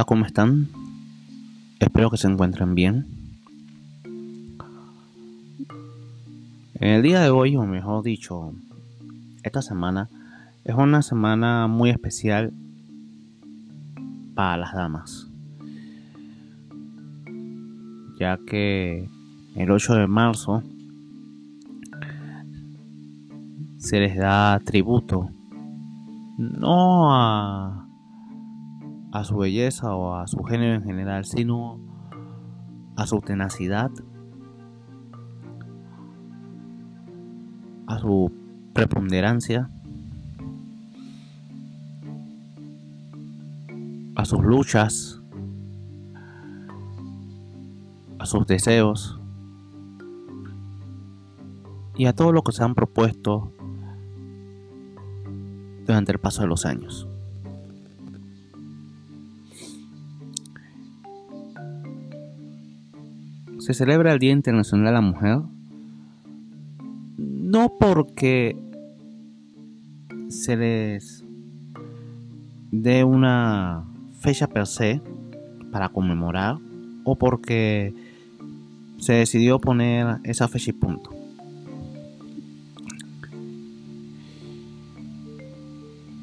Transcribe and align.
Hola, 0.00 0.06
¿cómo 0.06 0.24
están? 0.24 0.66
Espero 1.78 2.10
que 2.10 2.16
se 2.16 2.26
encuentren 2.26 2.74
bien. 2.74 3.04
En 6.76 6.88
el 6.88 7.02
día 7.02 7.20
de 7.20 7.28
hoy, 7.28 7.54
o 7.56 7.66
mejor 7.66 8.02
dicho, 8.02 8.54
esta 9.42 9.60
semana 9.60 10.08
es 10.64 10.74
una 10.74 11.02
semana 11.02 11.66
muy 11.66 11.90
especial 11.90 12.50
para 14.34 14.56
las 14.56 14.72
damas. 14.72 15.28
Ya 18.18 18.38
que 18.46 19.06
el 19.54 19.70
8 19.70 19.96
de 19.96 20.06
marzo 20.06 20.62
se 23.76 24.00
les 24.00 24.16
da 24.16 24.60
tributo 24.64 25.28
no 26.38 27.14
a, 27.14 27.89
a 29.12 29.24
su 29.24 29.36
belleza 29.36 29.94
o 29.94 30.14
a 30.14 30.26
su 30.26 30.42
género 30.44 30.74
en 30.74 30.84
general, 30.84 31.24
sino 31.24 31.78
a 32.96 33.06
su 33.06 33.20
tenacidad, 33.20 33.90
a 37.86 37.98
su 37.98 38.32
preponderancia, 38.72 39.68
a 44.14 44.24
sus 44.24 44.42
luchas, 44.44 45.20
a 48.18 48.26
sus 48.26 48.46
deseos 48.46 49.18
y 51.96 52.06
a 52.06 52.14
todo 52.14 52.32
lo 52.32 52.42
que 52.42 52.52
se 52.52 52.62
han 52.62 52.74
propuesto 52.74 53.52
durante 55.86 56.12
el 56.12 56.18
paso 56.18 56.42
de 56.42 56.48
los 56.48 56.64
años. 56.66 57.09
Se 63.70 63.74
celebra 63.74 64.12
el 64.12 64.18
Día 64.18 64.32
Internacional 64.32 64.86
de 64.86 64.92
la 64.92 65.00
Mujer 65.00 65.42
no 67.16 67.72
porque 67.78 68.56
se 70.28 70.56
les 70.56 71.24
dé 72.72 73.04
una 73.04 73.84
fecha 74.18 74.48
per 74.48 74.66
se 74.66 75.00
para 75.70 75.88
conmemorar 75.88 76.56
o 77.04 77.14
porque 77.14 77.94
se 78.98 79.12
decidió 79.12 79.60
poner 79.60 80.16
esa 80.24 80.48
fecha 80.48 80.70
y 80.70 80.72
punto. 80.72 81.10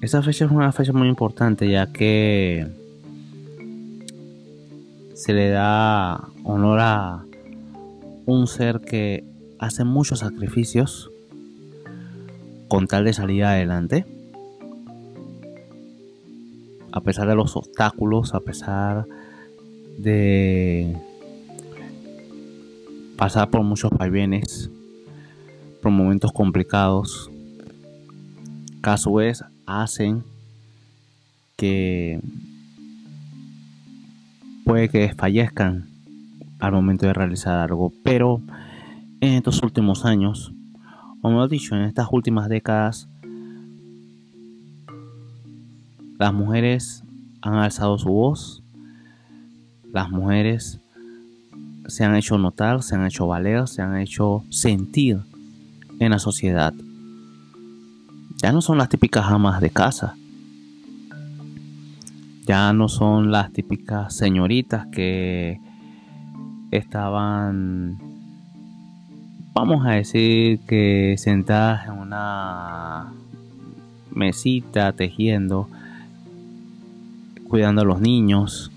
Esa 0.00 0.24
fecha 0.24 0.44
es 0.44 0.50
una 0.50 0.72
fecha 0.72 0.92
muy 0.92 1.08
importante 1.08 1.70
ya 1.70 1.92
que 1.92 2.66
se 5.14 5.32
le 5.32 5.50
da 5.50 6.30
honor 6.48 6.80
a 6.80 7.24
un 8.24 8.46
ser 8.46 8.80
que 8.80 9.22
hace 9.58 9.84
muchos 9.84 10.20
sacrificios 10.20 11.10
con 12.68 12.86
tal 12.86 13.04
de 13.04 13.12
salir 13.12 13.44
adelante. 13.44 14.06
A 16.90 17.02
pesar 17.02 17.28
de 17.28 17.34
los 17.34 17.54
obstáculos, 17.54 18.34
a 18.34 18.40
pesar 18.40 19.06
de 19.98 20.96
pasar 23.18 23.50
por 23.50 23.62
muchos 23.62 23.90
vaivenes, 23.90 24.70
por 25.82 25.92
momentos 25.92 26.32
complicados, 26.32 27.30
que 28.82 28.90
a 28.90 28.96
su 28.96 29.12
vez 29.12 29.44
hacen 29.66 30.24
que 31.56 32.20
puede 34.64 34.88
que 34.88 35.12
fallezcan 35.14 35.97
al 36.58 36.72
momento 36.72 37.06
de 37.06 37.12
realizar 37.12 37.58
algo, 37.58 37.92
pero 38.02 38.40
en 39.20 39.34
estos 39.34 39.62
últimos 39.62 40.04
años, 40.04 40.52
o 41.22 41.30
mejor 41.30 41.48
dicho, 41.48 41.74
en 41.74 41.82
estas 41.82 42.08
últimas 42.10 42.48
décadas, 42.48 43.08
las 46.18 46.32
mujeres 46.32 47.04
han 47.42 47.54
alzado 47.54 47.98
su 47.98 48.08
voz, 48.08 48.62
las 49.92 50.10
mujeres 50.10 50.80
se 51.86 52.04
han 52.04 52.14
hecho 52.16 52.38
notar, 52.38 52.82
se 52.82 52.94
han 52.94 53.06
hecho 53.06 53.26
valer, 53.26 53.66
se 53.68 53.82
han 53.82 53.96
hecho 53.96 54.44
sentir 54.50 55.20
en 55.98 56.10
la 56.10 56.18
sociedad. 56.18 56.74
Ya 58.36 58.52
no 58.52 58.60
son 58.60 58.78
las 58.78 58.88
típicas 58.88 59.26
amas 59.26 59.60
de 59.60 59.70
casa. 59.70 60.14
Ya 62.46 62.72
no 62.72 62.88
son 62.88 63.30
las 63.30 63.52
típicas 63.52 64.14
señoritas 64.14 64.86
que 64.86 65.60
estaban, 66.70 67.98
vamos 69.52 69.86
a 69.86 69.92
decir 69.92 70.60
que 70.60 71.16
sentadas 71.18 71.86
en 71.86 71.92
una 71.92 73.12
mesita 74.10 74.92
tejiendo, 74.92 75.68
cuidando 77.48 77.82
a 77.82 77.84
los 77.84 78.00
niños 78.00 78.70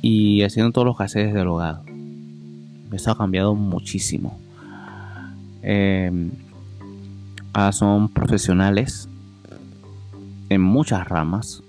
y 0.00 0.42
haciendo 0.42 0.72
todos 0.72 0.86
los 0.86 0.96
quehaceres 0.96 1.34
del 1.34 1.48
hogar. 1.48 1.82
Eso 2.92 3.10
ha 3.10 3.18
cambiado 3.18 3.54
muchísimo. 3.54 4.38
Eh, 5.62 6.30
son 7.72 8.08
profesionales 8.08 9.08
en 10.48 10.60
muchas 10.60 11.06
ramas. 11.08 11.62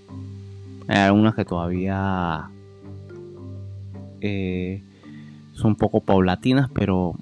Hay 0.88 0.98
algunas 0.98 1.36
que 1.36 1.46
todavía 1.46 2.50
eh, 4.22 4.84
son 5.54 5.72
un 5.72 5.76
poco 5.76 6.02
paulatinas, 6.02 6.70
pero 6.74 7.16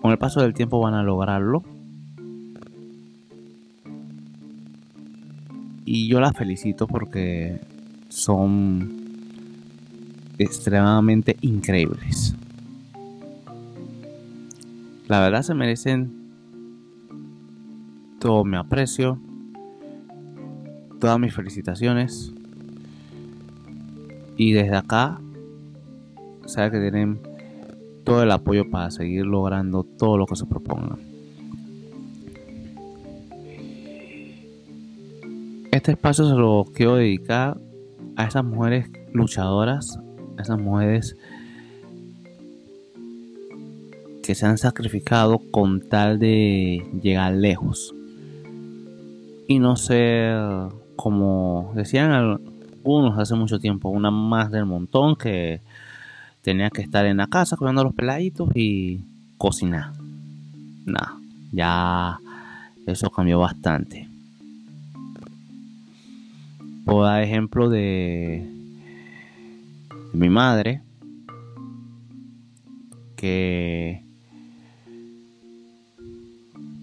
con 0.00 0.10
el 0.12 0.18
paso 0.18 0.40
del 0.40 0.54
tiempo 0.54 0.80
van 0.80 0.94
a 0.94 1.02
lograrlo. 1.02 1.62
Y 5.84 6.08
yo 6.08 6.20
las 6.20 6.36
felicito 6.36 6.86
porque 6.86 7.60
son 8.08 9.00
extremadamente 10.38 11.36
increíbles. 11.40 12.34
La 15.08 15.20
verdad 15.20 15.42
se 15.42 15.54
merecen 15.54 16.12
todo 18.20 18.44
mi 18.44 18.56
aprecio, 18.56 19.18
todas 21.00 21.18
mis 21.18 21.34
felicitaciones. 21.34 22.32
Y 24.36 24.52
desde 24.52 24.76
acá, 24.76 25.20
sabe 26.50 26.72
que 26.72 26.80
tienen 26.80 27.20
todo 28.04 28.22
el 28.22 28.30
apoyo 28.30 28.68
para 28.70 28.90
seguir 28.90 29.24
logrando 29.24 29.84
todo 29.84 30.18
lo 30.18 30.26
que 30.26 30.36
se 30.36 30.46
proponga. 30.46 30.96
Este 35.70 35.92
espacio 35.92 36.28
se 36.28 36.34
lo 36.34 36.66
quiero 36.74 36.96
dedicar 36.96 37.56
a 38.16 38.24
esas 38.24 38.44
mujeres 38.44 38.90
luchadoras, 39.12 39.98
a 40.36 40.42
esas 40.42 40.58
mujeres 40.58 41.16
que 44.22 44.34
se 44.34 44.46
han 44.46 44.58
sacrificado 44.58 45.40
con 45.50 45.80
tal 45.88 46.18
de 46.18 46.86
llegar 47.02 47.32
lejos 47.34 47.94
y 49.46 49.58
no 49.58 49.76
ser 49.76 50.36
como 50.96 51.72
decían 51.74 52.12
algunos 52.12 53.18
hace 53.18 53.34
mucho 53.34 53.58
tiempo, 53.58 53.88
una 53.88 54.10
más 54.10 54.50
del 54.50 54.66
montón 54.66 55.16
que 55.16 55.62
tenía 56.42 56.70
que 56.70 56.82
estar 56.82 57.06
en 57.06 57.18
la 57.18 57.26
casa 57.26 57.56
cuidando 57.56 57.84
los 57.84 57.94
peladitos 57.94 58.48
y 58.54 59.00
cocinar. 59.36 59.92
Nada, 60.86 61.16
ya 61.52 62.18
eso 62.86 63.10
cambió 63.10 63.38
bastante. 63.38 64.08
Puedo 66.84 67.02
dar 67.02 67.22
ejemplo 67.22 67.68
de, 67.68 68.48
mi 70.12 70.28
madre, 70.28 70.82
que 73.16 74.02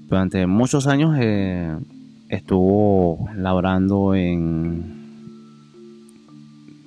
durante 0.07 0.47
muchos 0.47 0.87
años 0.87 1.17
eh, 1.19 1.75
estuvo 2.29 3.29
laborando 3.35 4.15
en, 4.15 4.95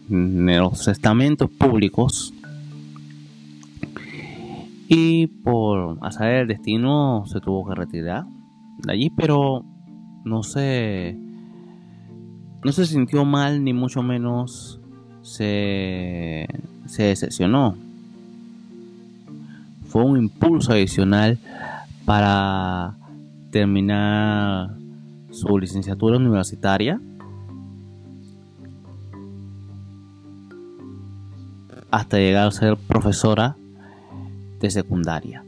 los 0.08 0.88
estamentos 0.88 1.49
públicos 1.50 2.34
y 4.92 5.28
por 5.28 5.98
hacer 6.04 6.34
el 6.34 6.48
destino 6.48 7.22
se 7.25 7.40
tuvo 7.40 7.64
que 7.64 7.76
retirar 7.76 8.25
de 8.78 8.92
allí, 8.92 9.08
pero 9.08 9.64
no 10.25 10.42
se 10.42 11.16
no 12.64 12.72
se 12.72 12.84
sintió 12.87 13.25
mal 13.25 13.62
ni 13.62 13.72
mucho 13.72 14.02
menos 14.02 14.81
se, 15.22 16.48
se 16.87 17.04
decepcionó. 17.04 17.76
Fue 19.87 20.02
un 20.02 20.19
impulso 20.19 20.72
adicional 20.72 21.38
para 22.04 22.96
terminar 23.52 24.75
su 25.31 25.56
licenciatura 25.56 26.16
universitaria 26.16 27.00
hasta 31.92 32.19
llegar 32.19 32.48
a 32.48 32.50
ser 32.50 32.76
profesora 32.76 33.56
secundaria. 34.69 35.43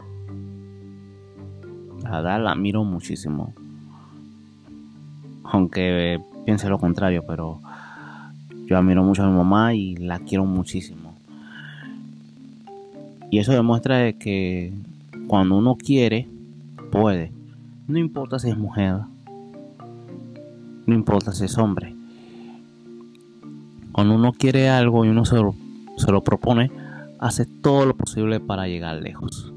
La 2.02 2.10
verdad 2.10 2.42
la 2.42 2.52
admiro 2.52 2.84
muchísimo. 2.84 3.52
Aunque 5.44 6.20
piense 6.46 6.68
lo 6.68 6.78
contrario, 6.78 7.24
pero 7.26 7.60
yo 8.66 8.78
admiro 8.78 9.02
mucho 9.04 9.22
a 9.22 9.26
mi 9.28 9.36
mamá 9.36 9.74
y 9.74 9.96
la 9.96 10.20
quiero 10.20 10.46
muchísimo. 10.46 11.14
Y 13.30 13.38
eso 13.38 13.52
demuestra 13.52 14.12
que 14.12 14.72
cuando 15.26 15.56
uno 15.56 15.76
quiere, 15.76 16.28
puede. 16.90 17.32
No 17.88 17.98
importa 17.98 18.38
si 18.38 18.48
es 18.48 18.56
mujer, 18.56 19.00
no 20.86 20.94
importa 20.94 21.32
si 21.32 21.44
es 21.44 21.56
hombre. 21.58 21.94
Cuando 23.92 24.14
uno 24.14 24.32
quiere 24.32 24.68
algo 24.68 25.04
y 25.04 25.08
uno 25.08 25.24
se 25.24 25.36
lo, 25.36 25.54
se 25.96 26.10
lo 26.10 26.22
propone, 26.22 26.70
hace 27.22 27.46
todo 27.46 27.86
lo 27.86 27.96
posible 27.96 28.40
para 28.40 28.66
llegar 28.66 29.00
lejos. 29.00 29.54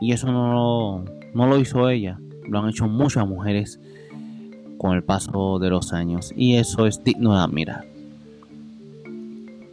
Y 0.00 0.12
eso 0.12 0.32
no 0.32 1.04
no 1.34 1.46
lo 1.46 1.58
hizo 1.58 1.88
ella, 1.88 2.18
lo 2.48 2.58
han 2.58 2.70
hecho 2.70 2.88
muchas 2.88 3.28
mujeres 3.28 3.78
con 4.78 4.94
el 4.94 5.04
paso 5.04 5.58
de 5.58 5.68
los 5.68 5.92
años 5.92 6.32
y 6.34 6.56
eso 6.56 6.86
es 6.86 7.04
digno 7.04 7.34
de 7.34 7.40
admirar. 7.40 7.84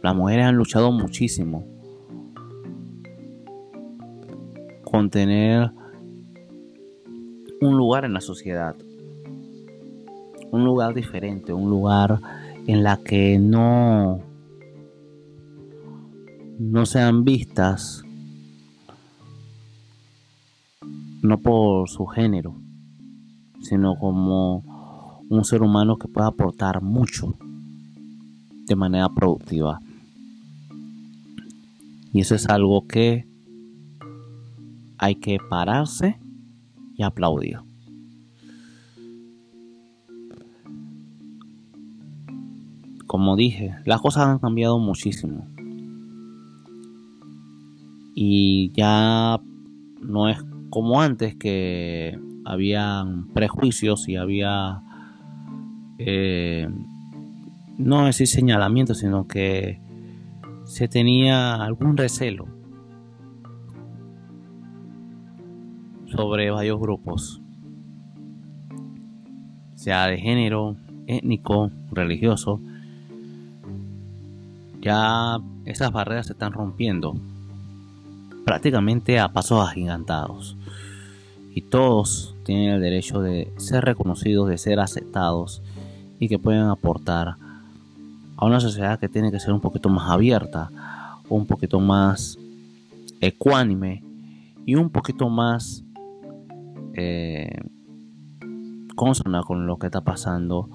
Las 0.02 0.14
mujeres 0.14 0.44
han 0.44 0.56
luchado 0.56 0.92
muchísimo 0.92 1.64
con 4.84 5.08
tener 5.08 5.70
un 7.62 7.76
lugar 7.76 8.04
en 8.04 8.12
la 8.12 8.20
sociedad, 8.20 8.76
un 10.50 10.64
lugar 10.64 10.94
diferente, 10.94 11.54
un 11.54 11.70
lugar 11.70 12.20
en 12.66 12.82
la 12.82 12.98
que 12.98 13.38
no 13.38 14.29
no 16.60 16.84
sean 16.84 17.24
vistas 17.24 18.04
no 21.22 21.40
por 21.40 21.88
su 21.88 22.04
género, 22.04 22.54
sino 23.62 23.94
como 23.98 25.22
un 25.30 25.42
ser 25.46 25.62
humano 25.62 25.96
que 25.96 26.06
pueda 26.06 26.26
aportar 26.26 26.82
mucho 26.82 27.34
de 28.66 28.76
manera 28.76 29.08
productiva. 29.08 29.80
Y 32.12 32.20
eso 32.20 32.34
es 32.34 32.46
algo 32.46 32.86
que 32.86 33.26
hay 34.98 35.14
que 35.14 35.38
pararse 35.48 36.18
y 36.94 37.02
aplaudir. 37.04 37.60
Como 43.06 43.34
dije, 43.34 43.76
las 43.86 44.02
cosas 44.02 44.26
han 44.26 44.38
cambiado 44.40 44.78
muchísimo. 44.78 45.46
Y 48.14 48.72
ya 48.72 49.40
no 50.00 50.28
es 50.28 50.38
como 50.70 51.00
antes 51.00 51.36
que 51.36 52.18
había 52.44 53.04
prejuicios 53.34 54.08
y 54.08 54.16
había 54.16 54.82
eh, 55.98 56.68
no 57.78 58.06
decir 58.06 58.26
señalamiento, 58.26 58.94
sino 58.94 59.26
que 59.26 59.80
se 60.64 60.88
tenía 60.88 61.54
algún 61.56 61.96
recelo 61.96 62.46
sobre 66.06 66.50
varios 66.50 66.80
grupos, 66.80 67.40
sea 69.74 70.06
de 70.06 70.18
género, 70.18 70.76
étnico, 71.06 71.70
religioso. 71.92 72.60
Ya 74.80 75.38
esas 75.64 75.92
barreras 75.92 76.26
se 76.26 76.32
están 76.32 76.52
rompiendo 76.52 77.14
prácticamente 78.50 79.20
a 79.20 79.28
pasos 79.28 79.64
agigantados 79.64 80.56
y 81.54 81.60
todos 81.60 82.34
tienen 82.42 82.70
el 82.70 82.80
derecho 82.80 83.22
de 83.22 83.48
ser 83.58 83.84
reconocidos, 83.84 84.48
de 84.48 84.58
ser 84.58 84.80
aceptados 84.80 85.62
y 86.18 86.26
que 86.26 86.40
pueden 86.40 86.62
aportar 86.62 87.36
a 88.36 88.44
una 88.44 88.58
sociedad 88.58 88.98
que 88.98 89.08
tiene 89.08 89.30
que 89.30 89.38
ser 89.38 89.52
un 89.52 89.60
poquito 89.60 89.88
más 89.88 90.10
abierta, 90.10 90.68
un 91.28 91.46
poquito 91.46 91.78
más 91.78 92.40
ecuánime 93.20 94.02
y 94.66 94.74
un 94.74 94.90
poquito 94.90 95.28
más 95.28 95.84
eh, 96.94 97.56
consona 98.96 99.44
con 99.44 99.68
lo 99.68 99.78
que 99.78 99.86
está 99.86 100.00
pasando 100.00 100.68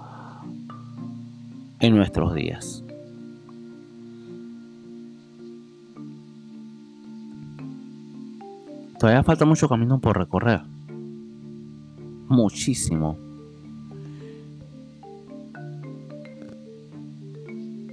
en 1.82 1.94
nuestros 1.94 2.34
días. 2.34 2.85
Todavía 9.06 9.22
falta 9.22 9.46
mucho 9.46 9.70
camino 9.70 10.00
por 10.00 10.18
recorrer. 10.18 10.62
Muchísimo. 12.28 13.16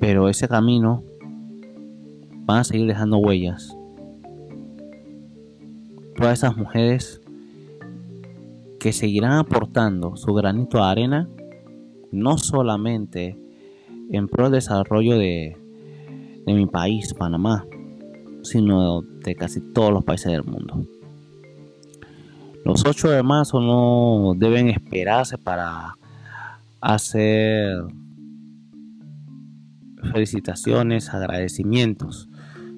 Pero 0.00 0.31
ese 0.31 0.49
camino 0.49 1.03
van 2.47 2.61
a 2.61 2.64
seguir 2.64 2.87
dejando 2.87 3.19
huellas. 3.19 3.76
Todas 6.17 6.38
esas 6.38 6.56
mujeres 6.56 7.20
que 8.81 8.94
seguirán 8.94 9.32
aportando 9.32 10.17
su 10.17 10.32
granito 10.32 10.79
de 10.79 10.85
arena, 10.85 11.29
no 12.11 12.38
solamente 12.38 13.37
en 14.11 14.29
pro 14.29 14.44
del 14.44 14.53
desarrollo 14.53 15.19
de, 15.19 15.59
de 16.47 16.55
mi 16.55 16.64
país, 16.64 17.12
Panamá, 17.12 17.67
sino 18.44 19.03
de 19.03 19.35
casi 19.35 19.61
todos 19.61 19.93
los 19.93 20.05
países 20.05 20.32
del 20.32 20.44
mundo. 20.44 20.87
Los 22.64 22.87
8 22.87 23.11
de 23.11 23.23
marzo 23.23 23.61
no 23.61 24.35
deben 24.37 24.69
esperarse 24.69 25.37
para 25.37 25.97
hacer 26.81 27.85
felicitaciones, 30.12 31.12
agradecimientos, 31.12 32.29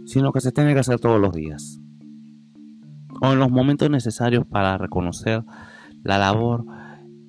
sino 0.07 0.33
que 0.33 0.41
se 0.41 0.53
tiene 0.53 0.73
que 0.73 0.81
hacer 0.81 0.99
todos 1.01 1.21
los 1.21 1.33
días. 1.33 1.81
O 3.21 3.33
en 3.33 3.39
los 3.39 3.51
momentos 3.51 3.91
necesarios 3.91 4.47
para 4.47 4.79
reconocer 4.79 5.45
la 6.03 6.19
labor 6.19 6.65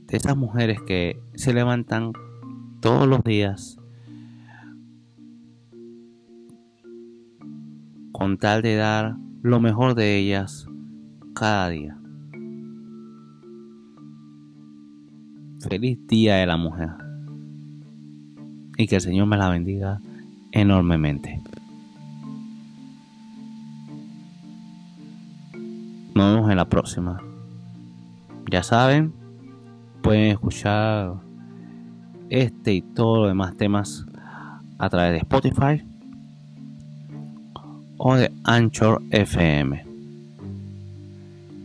de 0.07 0.17
esas 0.17 0.37
mujeres 0.37 0.79
que 0.81 1.19
se 1.35 1.53
levantan 1.53 2.13
todos 2.81 3.07
los 3.07 3.23
días 3.23 3.77
con 8.11 8.37
tal 8.37 8.61
de 8.61 8.75
dar 8.75 9.17
lo 9.41 9.59
mejor 9.59 9.93
de 9.93 10.17
ellas 10.17 10.67
cada 11.33 11.69
día. 11.69 11.97
Feliz 15.69 15.97
Día 16.07 16.35
de 16.35 16.45
la 16.45 16.57
Mujer. 16.57 16.89
Y 18.77 18.85
que 18.87 18.95
el 18.95 19.01
Señor 19.01 19.25
me 19.25 19.35
la 19.35 19.49
bendiga 19.49 19.99
enormemente. 20.51 21.41
Nos 26.13 26.35
vemos 26.35 26.51
en 26.51 26.57
la 26.57 26.65
próxima. 26.65 27.19
Ya 28.51 28.61
saben, 28.61 29.11
pueden 30.03 30.31
escuchar 30.31 31.15
este 32.29 32.73
y 32.73 32.81
todos 32.81 33.19
los 33.19 33.27
demás 33.29 33.57
temas 33.57 34.05
a 34.77 34.89
través 34.89 35.13
de 35.13 35.17
Spotify 35.17 35.83
o 37.97 38.15
de 38.15 38.31
Anchor 38.43 39.01
FM. 39.09 39.83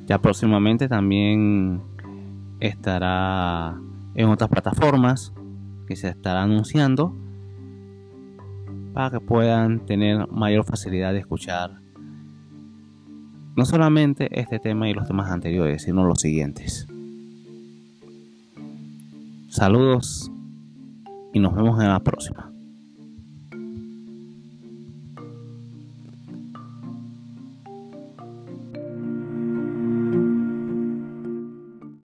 Ya 0.06 0.18
próximamente 0.18 0.88
también 0.88 1.82
estará 2.60 3.78
en 4.14 4.28
otras 4.28 4.50
plataformas 4.50 5.32
que 5.86 5.96
se 5.96 6.08
estará 6.08 6.42
anunciando 6.42 7.14
para 8.92 9.10
que 9.10 9.20
puedan 9.20 9.86
tener 9.86 10.26
mayor 10.28 10.64
facilidad 10.64 11.12
de 11.12 11.20
escuchar 11.20 11.80
no 13.56 13.64
solamente 13.64 14.28
este 14.40 14.58
tema 14.58 14.88
y 14.88 14.94
los 14.94 15.06
temas 15.06 15.30
anteriores, 15.30 15.82
sino 15.82 16.04
los 16.04 16.20
siguientes. 16.20 16.86
Saludos 19.48 20.30
y 21.34 21.40
nos 21.40 21.54
vemos 21.54 21.80
en 21.80 21.88
la 21.88 22.00
próxima. 22.00 22.52